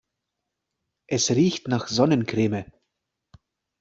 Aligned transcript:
Es 1.05 1.29
riecht 1.29 1.67
nach 1.67 1.87
Sonnencreme. 1.87 2.65